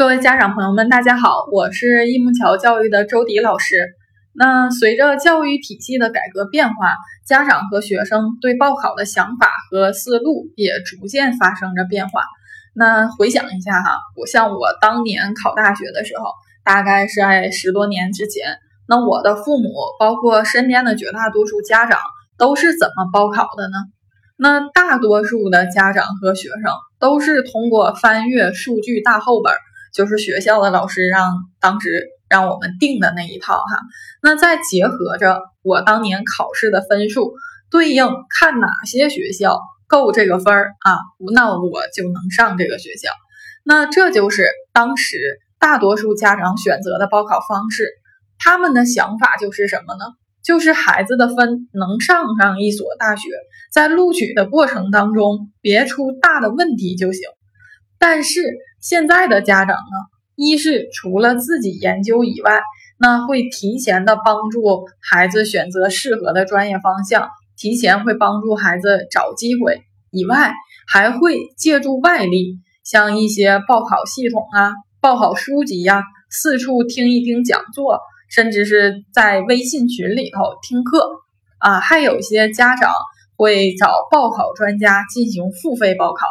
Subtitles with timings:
[0.00, 3.86] 各位家长朋友们，大家好，我是益木桥教育的周迪老师。
[4.32, 6.74] 那随着教育体系的改革变化，
[7.26, 12.22] 家长和学生对报考的想法和思路也逐渐发生着变化。
[12.74, 16.32] 那回想一下哈，我像我当年考大学的时候，
[16.64, 18.56] 大概是在十多年之前，
[18.88, 22.00] 那我的父母，包括身边的绝大多数家长，
[22.38, 23.76] 都是怎么报考的呢？
[24.38, 29.52] 那大多数的家长和学生都是通过翻阅数据大厚本。
[29.92, 31.88] 就是学校的老师让当时
[32.28, 33.80] 让我们定的那一套哈，
[34.22, 37.32] 那再结合着我当年考试的分数，
[37.70, 40.98] 对应看哪些学校够这个分儿啊，
[41.34, 43.10] 那我就能上这个学校。
[43.64, 45.18] 那这就是当时
[45.58, 47.86] 大多数家长选择的报考方式。
[48.42, 50.04] 他们的想法就是什么呢？
[50.42, 53.28] 就是孩子的分能上上一所大学，
[53.70, 57.20] 在录取的过程当中别出大的问题就行。
[57.98, 58.40] 但是
[58.80, 59.96] 现在的家长呢，
[60.36, 62.60] 一是除了自己研究以外，
[62.98, 70.52] 那会提前的帮助孩子选择适合的专业方向，提前会帮助孩子找机会以外，
[70.86, 81.06] 还会借助外力，像一些报考系统啊、报考书籍呀，四处听一听讲座，甚至是在微信群里头听课
[81.58, 82.90] 啊，还有些家长
[83.36, 86.26] 会找报考专家进行付费报考。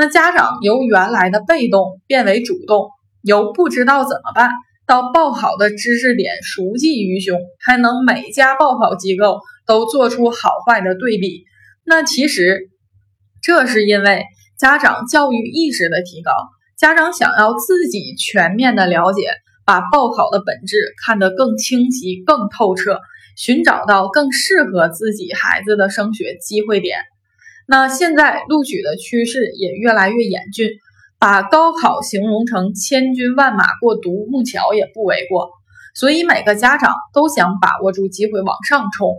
[0.00, 2.88] 那家长由原来的被动变为主动，
[3.20, 4.52] 由不知道怎么办
[4.86, 11.42] 到报考的知识点熟记于胸，还能每家报考机构都做出好坏的对比。
[11.84, 12.60] 那其实
[13.42, 14.22] 这是因为
[14.56, 16.30] 家长教育意识的提高，
[16.78, 19.32] 家长想要自己全面的了解，
[19.66, 23.00] 把报考的本质看得更清晰、更透彻，
[23.36, 27.00] 寻找到更适合自己孩子的升学机会点。
[27.70, 30.70] 那现在录取的趋势也越来越严峻，
[31.18, 35.50] 把高考形容成千军万马过独木桥也不为过。
[35.94, 39.14] 所以每个家长都想把握住机会往上冲。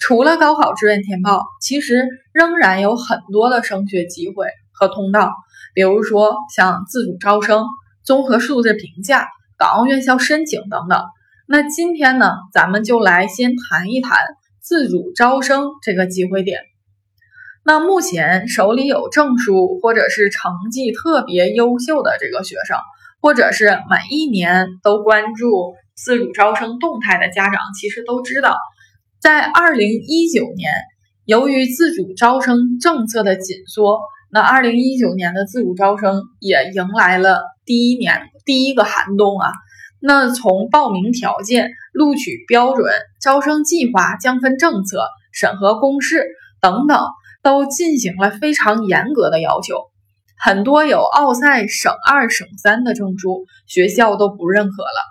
[0.00, 5.32] 除了高考志愿填报，其实仍然有很多的升学机会和通道，
[5.72, 7.64] 比如说像自主招生、
[8.02, 11.04] 综合素质评价、港澳院校申请等等。
[11.46, 14.18] 那今天呢，咱们就来先谈一谈
[14.60, 16.58] 自主招生这个机会点。
[17.64, 22.76] 那目前手里有证书或者是成绩特别优秀的这个学生，
[23.20, 28.56] 或者是每一年都关注自主招生动态的家长，其实都知道，
[29.20, 30.72] 在二零一九年，
[31.24, 39.52] 由于自主招生政策的紧缩，那二零一九年的自主招生也迎来了第一年第一个寒冬啊。
[40.00, 46.26] 那从报名条件、录取标准、招生计划、降分政策、审核公示
[46.60, 46.98] 等等。
[47.42, 49.90] 都进行了非常严格的要求，
[50.38, 55.02] 很多有奥赛省二、省三的证书，学校都不认可了，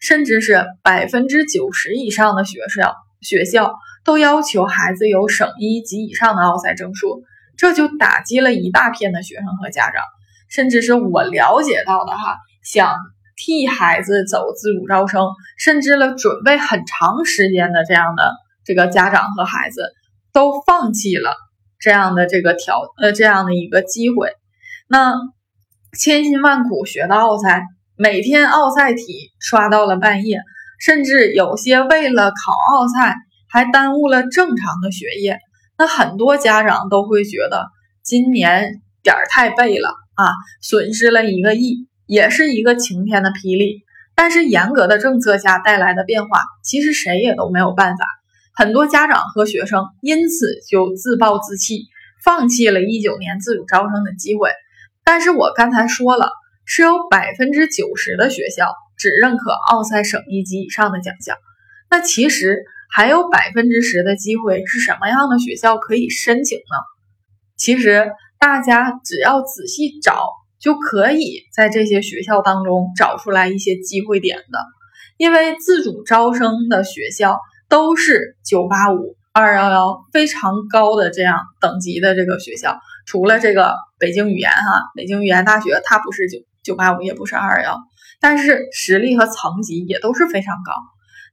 [0.00, 3.72] 甚至是百分之九十以上的学校学校
[4.04, 7.22] 都要求孩子有省一及以上的奥赛证书，
[7.56, 10.02] 这就打击了一大片的学生和家长，
[10.50, 12.96] 甚至是我了解到的哈，想
[13.36, 18.32] 替孩子走自主招生，甚至了准备很长时间的这样的
[18.64, 19.92] 这个家长和孩子
[20.32, 21.34] 都放弃了。
[21.78, 24.30] 这样的这个条呃这样的一个机会，
[24.88, 25.14] 那
[25.98, 27.62] 千辛万苦学的奥赛，
[27.96, 30.40] 每天奥赛题刷到了半夜，
[30.78, 33.14] 甚至有些为了考奥赛
[33.48, 35.38] 还耽误了正常的学业。
[35.78, 37.66] 那很多家长都会觉得
[38.02, 40.32] 今年点儿太背了啊，
[40.62, 43.84] 损失了一个亿，也是一个晴天的霹雳。
[44.14, 48.06] 但是严格的政策下带来的变化，其实谁也都没有办法。
[48.58, 51.88] 很多家长和学生因此就自暴自弃，
[52.24, 54.48] 放弃了一九年自主招生的机会。
[55.04, 56.30] 但是我刚才说了，
[56.64, 61.36] 是有百分之九十的学校只认可奥赛省一级以上的奖项，
[61.90, 66.76] 那其实还有百分之十的机会是什么样的学校可以申请呢？
[67.58, 74.58] 其实大家只要仔细找，就可以在这些学校当中找出来一些机会点的，
[75.18, 77.38] 因为自主招生的学校。
[77.68, 87.78] 都是九八五二幺幺非常高的这样等级的这个学校，除了这个北京语言哈，北京语言大学它不是九九八五，也不是二幺幺，
[88.20, 90.72] 但是实力和层级也都是非常高。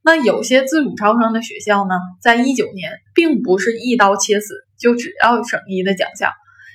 [0.02, 6.32] 那有些自主招生的学校呢，在一九年并不是一刀切死，就只要省一的奖项，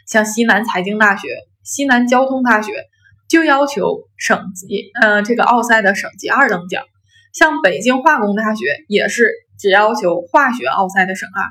[0.08, 1.28] 像西南财经大学、
[1.64, 2.72] 西南交通大学
[3.28, 6.82] 就要求省级，呃，这个奥赛的省级二等奖，
[7.34, 9.30] 像北京化工大学也是。
[9.60, 11.44] 只要求化学奥赛的省二，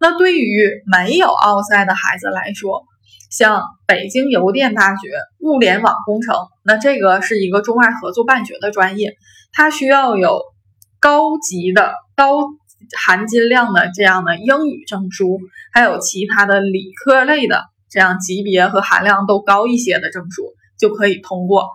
[0.00, 2.82] 那对于没有奥赛的孩子来说，
[3.30, 9.14] 像北京邮电大学物联网工程，那这个是一个中外合作办学的专业，
[9.52, 10.42] 它需要有
[11.00, 12.40] 高级的高
[13.04, 15.38] 含金量的这样的英语证书，
[15.72, 21.68] 还有其他的理科类的这样级别和含量都高一些的证书就可以通过。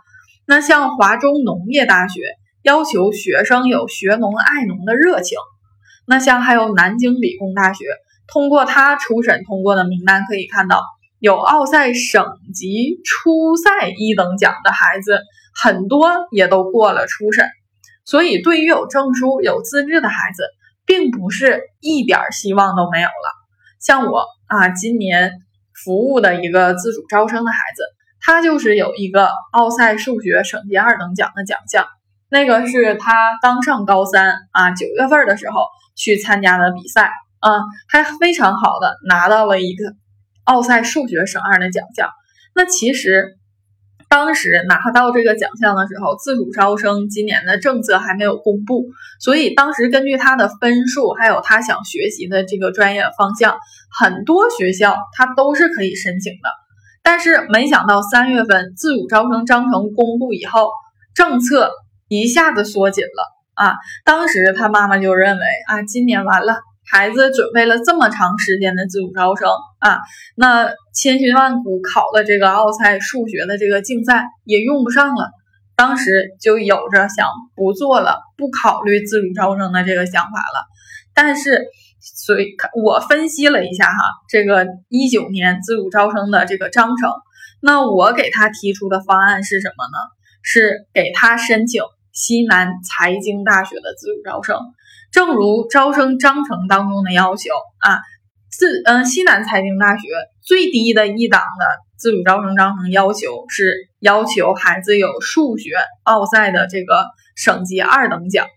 [0.46, 2.22] 那像华中农业大学
[2.62, 5.38] 要求学生有学农爱农的热情，
[6.08, 7.86] 那像还有南京理工大学，
[8.28, 10.82] 通过它初审通过的名单可以看到。
[11.20, 12.24] 有奥赛省
[12.54, 15.20] 级初赛一等奖的孩子
[15.60, 17.48] 很多，也都过了初审。
[18.06, 20.44] 所以，对于有证书、有资质的孩子，
[20.86, 23.34] 并不是一点希望都没有了。
[23.82, 25.34] 像我啊，今年
[25.84, 27.82] 服务的一个自主招生的孩子，
[28.22, 31.88] 他就是有一个奥赛数学省级二等奖的奖项。
[32.30, 33.12] 那个是他
[33.42, 35.62] 刚上高三啊，九月份的时候
[35.98, 37.52] 去参加的比赛啊，
[37.90, 39.84] 还非常好的拿到了一个。
[40.44, 42.10] 奥赛数学省二的奖项，
[42.56, 43.36] 那其实
[44.08, 48.86] 当时拿到这个奖项的时候，自主招生今年的政策还没有公布，
[49.20, 53.58] 所以当时根据他的分数，还有他想学习的这个专业方向，
[53.92, 56.50] 很多学校他都是可以申请的。
[57.04, 60.72] 但是没想到三月份自主招生章程公布以后，
[61.14, 61.72] 政策
[62.08, 63.74] 一下子缩紧了啊！
[64.06, 66.56] 当时他妈妈就认为啊，今年完了。
[66.90, 69.50] 孩子准备了这么长时间的自主招生
[69.80, 70.00] 啊，
[70.38, 75.32] 那千辛万苦考的这个奥赛数学的这个竞赛也用不上了，
[75.76, 76.10] 当时
[76.40, 77.28] 就有着想
[77.58, 80.66] 不做了、不考虑自主招生的这个想法了。
[81.14, 81.66] 但是，
[82.00, 84.00] 所以我分析了一下哈，
[84.30, 87.12] 这个一九年自主招生的这个章程，
[87.62, 89.98] 那我给他提出的方案是什么呢？
[90.42, 91.82] 是给他申请
[92.18, 94.58] 西南财经大学的自主招生。
[95.12, 98.00] 正如招生章程当中的要求啊，
[98.50, 100.08] 自嗯西南财经大学
[100.42, 101.66] 最低的一档的
[101.96, 107.06] 自主招生章程要求是要求孩子有数学奥赛的这个
[107.36, 108.48] 省级二等奖。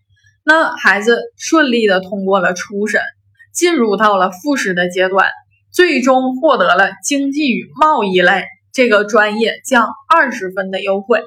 [0.42, 3.02] 那孩子顺利的通过了初审，
[3.52, 5.28] 进入到了复试的阶段，
[5.70, 11.20] 最终获得了经济与贸易类这个专业降二十分的优惠。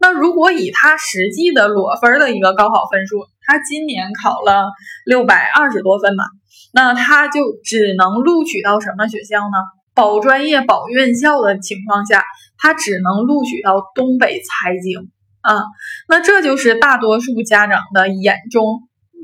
[0.00, 4.68] 那如果以他实际的裸分的一个高考分数，他今年考了
[5.04, 6.24] 六百二十多分嘛，
[6.72, 9.56] 那他就只能录取到什么学校呢？
[9.94, 12.24] 保专业、保院校的情况下，
[12.56, 15.10] 他只能录取到东北财经
[15.40, 15.64] 啊。
[16.08, 18.82] 那这就是大多数家长的眼中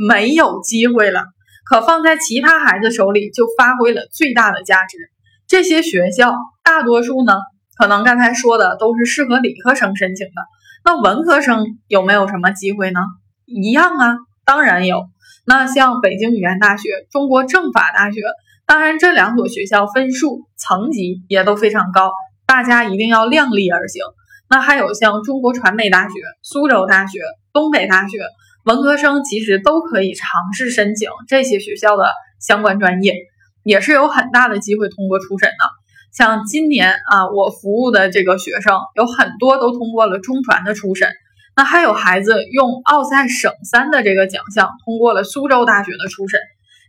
[0.09, 1.27] 没有机会了，
[1.65, 4.99] 可放在其他孩子手里就发挥了最大的价值。
[5.47, 6.35] 这些学校
[6.65, 7.35] 大多数呢，
[7.79, 10.43] 可能刚才说的都是适合理科生申请的。
[10.85, 13.01] 那文科生有没有什么机会呢？
[13.47, 15.07] 一样啊，当然有。
[15.47, 18.21] 那像北京语言大学、中国政法大学，
[18.67, 22.13] 当然这两所学校分数层级也都非常高，
[22.47, 24.03] 大家一定要量力而行。
[24.49, 27.21] 那还有像中国传媒大学、苏州大学、
[27.53, 28.19] 东北大学，
[28.65, 32.05] 文科生其实都可以尝试申请这些学校的
[32.41, 33.15] 相关专业，
[33.63, 35.84] 也是有很大的机会通过初审的。
[36.15, 41.09] 像今年啊，我服务的这个学生有很多都通过了中传的初审，
[41.57, 46.39] 那还有孩子用奥赛省三的这个奖项通过了苏州大学的初审，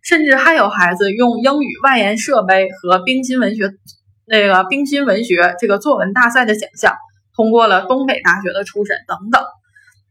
[0.04, 3.72] 甚至还有孩子用英语外延设备和冰心文学
[4.28, 6.94] 那个冰心文学这个作文大赛的奖项
[7.36, 9.44] 通过了东北大学的初审等等。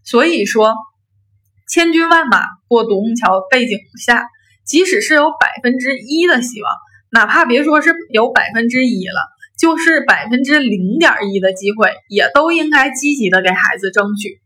[0.02, 0.74] 所以说，
[1.68, 4.26] 千军万马过独木桥背景下，
[4.66, 6.72] 即使是有百分之一的希望。
[7.14, 9.20] 哪怕别说是有百分之一了，
[9.56, 14.40] 就是百分之零点一的机会，也都应该积极的给孩子争取。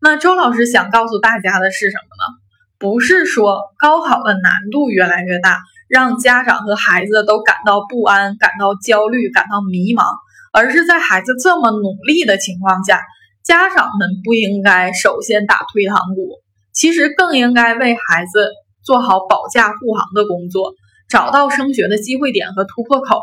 [0.00, 2.38] 那周老师想告诉大家的是什么呢？
[2.78, 10.04] 不是说高考的难度越来越大，让家长和孩子都感到不安、感到焦虑、感到迷茫，
[10.50, 13.02] 而是在孩子这么努力的情况下，
[13.44, 16.40] 家长们不应该首先打退堂鼓，
[16.72, 18.48] 其实更应该为孩子
[18.82, 20.72] 做好保驾护航的工作。
[21.14, 23.20] 找到升学的机会点和突破口，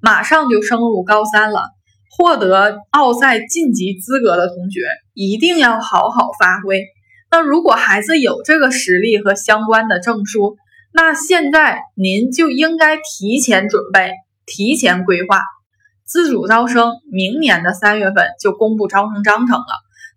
[0.00, 1.60] 马上就升入高三了。
[2.16, 4.80] 获得奥赛晋级资格的同学
[5.12, 6.82] 一定要好好发挥。
[7.30, 10.56] 那如果孩子有这个实力和相关的证书，
[10.94, 14.14] 那现在您就应该提前准备、
[14.46, 15.42] 提前规划。
[16.06, 19.66] 自主招生明年的三月份就公布招生章程了，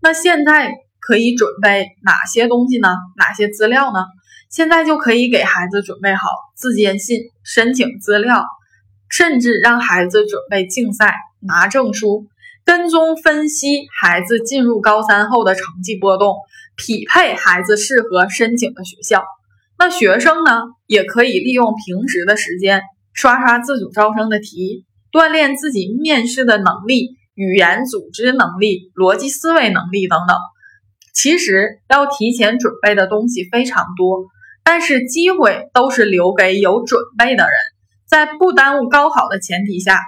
[0.01, 2.88] 那现在可以准备哪些东西呢？
[3.18, 4.06] 哪些资料呢？
[4.51, 8.43] 现在就可以给孩子准备好自荐信、申请资料，
[9.10, 12.27] 甚至让孩子准备竞赛、拿证书，
[12.65, 16.36] 跟踪分析孩子进入高三后的成绩波动，
[16.75, 19.24] 匹配孩子适合申请的学校。
[19.79, 22.81] 那学生呢，也可以利用平时的时间
[23.13, 30.36] 刷刷自主招生的题，锻炼自己面试的能力、语言组织能力、逻辑思维能力等等。
[31.13, 34.25] 其实要提前准备的东西非常多，
[34.72, 37.51] 但是机会都是留给有准备的人。
[38.08, 40.00] 在不耽误高考的前提下，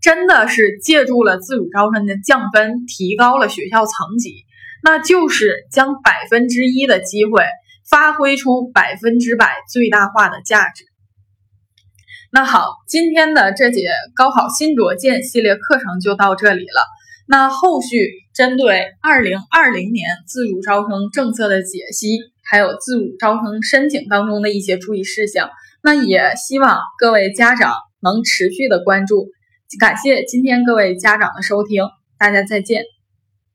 [0.00, 4.44] 真的是借助了自主招生的降分，提高了学校层级，
[4.84, 7.42] 那就是将百分之一的机会
[7.90, 10.84] 发挥出百分之百最大化的价值。
[12.30, 16.86] 那好，今天的这节高考新卓见系列课程就到这里了。
[17.26, 22.18] 那后续针对二零二零年自主招生政策的解析，
[22.52, 25.48] 还有自主招生申请当中的一些注意事项，
[25.82, 29.28] 那也希望各位家长能持续的关注。
[29.80, 31.84] 感谢今天各位家长的收听，
[32.18, 32.84] 大家再见。